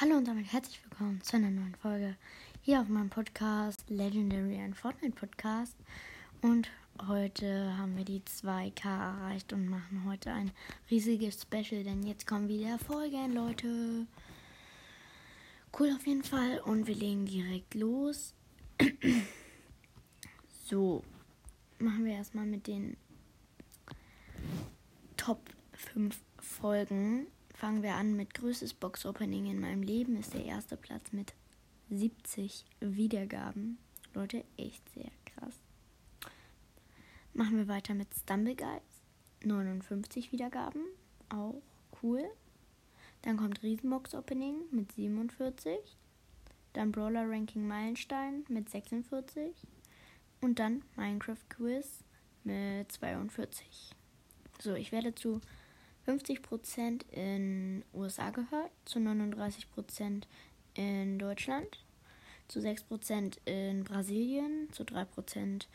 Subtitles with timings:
[0.00, 2.16] Hallo und damit herzlich willkommen zu einer neuen Folge
[2.62, 5.76] hier auf meinem Podcast Legendary ein Fortnite Podcast.
[6.40, 6.70] Und
[7.06, 10.50] heute haben wir die 2K erreicht und machen heute ein
[10.90, 14.06] riesiges Special, denn jetzt kommen wieder Folgen, Leute.
[15.78, 18.34] Cool auf jeden Fall und wir legen direkt los.
[20.64, 21.04] so,
[21.78, 22.96] machen wir erstmal mit den
[25.18, 27.26] Top 5 Folgen
[27.62, 30.16] fangen wir an mit größtes Box-Opening in meinem Leben.
[30.16, 31.32] Ist der erste Platz mit
[31.90, 33.78] 70 Wiedergaben.
[34.14, 35.54] Leute, echt sehr krass.
[37.34, 38.82] Machen wir weiter mit Stumble Guys.
[39.44, 40.82] 59 Wiedergaben.
[41.28, 41.62] Auch
[42.02, 42.24] cool.
[43.22, 45.78] Dann kommt Riesenbox Opening mit 47.
[46.72, 49.54] Dann Brawler Ranking Meilenstein mit 46.
[50.40, 52.02] Und dann Minecraft Quiz
[52.42, 53.92] mit 42.
[54.58, 55.40] So, ich werde zu
[56.06, 60.24] 50% in USA gehört, zu 39%
[60.74, 61.84] in Deutschland,
[62.48, 65.66] zu 6% in Brasilien, zu 3%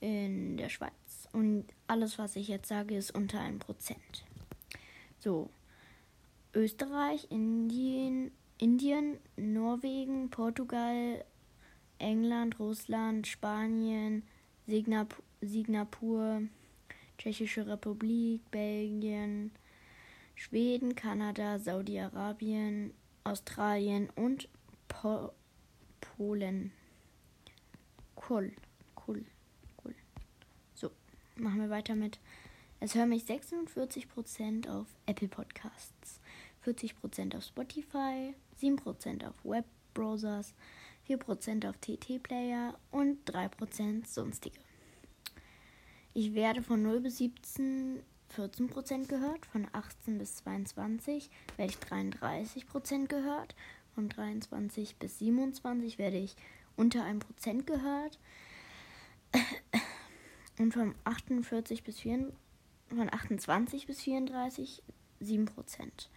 [0.00, 1.28] in der Schweiz.
[1.32, 3.96] Und alles, was ich jetzt sage, ist unter 1%.
[5.18, 5.50] So,
[6.54, 11.24] Österreich, Indien, Indien, Norwegen, Portugal,
[11.98, 14.22] England, Russland, Spanien,
[14.66, 16.42] Singapur,
[17.18, 19.50] Tschechische Republik, Belgien,
[20.38, 22.94] Schweden, Kanada, Saudi-Arabien,
[23.24, 24.48] Australien und
[24.86, 25.32] po
[26.00, 26.70] Polen.
[28.30, 28.52] Cool,
[29.06, 29.24] cool,
[29.84, 29.96] cool.
[30.74, 30.92] So,
[31.34, 32.20] machen wir weiter mit.
[32.78, 36.20] Es hören mich 46% auf Apple Podcasts,
[36.64, 40.54] 40% auf Spotify, 7% auf Webbrowsers,
[41.08, 44.60] 4% auf TT-Player und 3% sonstige.
[46.14, 48.04] Ich werde von 0 bis 17
[48.36, 53.54] 14% gehört, von 18 bis 22 werde ich 33% gehört,
[53.94, 56.36] von 23 bis 27 werde ich
[56.76, 58.18] unter 1% gehört
[60.58, 62.32] und von 48 bis 4,
[62.88, 64.82] von 28 bis 34
[65.20, 66.08] 7%.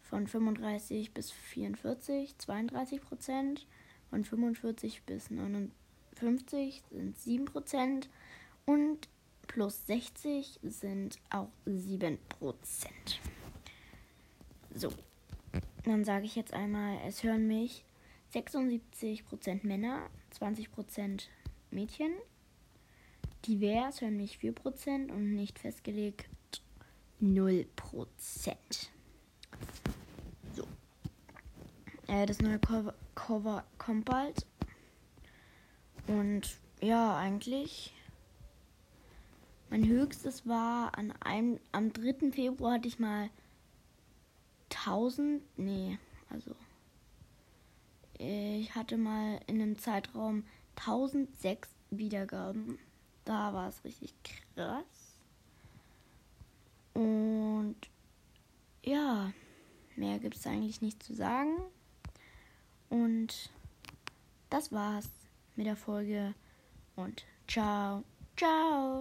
[0.00, 3.66] Von 35 bis 44 32%,
[4.08, 8.08] von 45 bis 59 sind 7%
[8.66, 9.08] und
[9.46, 12.18] plus 60 sind auch 7%.
[14.74, 14.92] So,
[15.84, 17.84] dann sage ich jetzt einmal, es hören mich
[18.34, 21.28] 76% Männer, 20%
[21.70, 22.12] Mädchen.
[23.46, 26.28] Divers hören mich 4% und nicht festgelegt
[27.22, 27.66] 0%.
[30.54, 30.66] So.
[32.08, 34.44] Äh, das neue Cover, Cover kommt bald.
[36.08, 37.94] Und ja, eigentlich
[39.70, 42.30] mein höchstes war an einem, am 3.
[42.32, 43.30] Februar hatte ich mal
[44.70, 46.54] 1000, nee, also
[48.18, 50.44] ich hatte mal in einem Zeitraum
[50.76, 52.78] 1006 Wiedergaben.
[53.24, 55.18] Da war es richtig krass.
[56.94, 57.76] Und
[58.82, 59.32] ja,
[59.96, 61.58] mehr gibt es eigentlich nicht zu sagen.
[62.88, 63.50] Und
[64.48, 65.10] das war's
[65.56, 66.34] mit der Folge.
[66.94, 68.04] Und ciao,
[68.36, 68.94] ciao.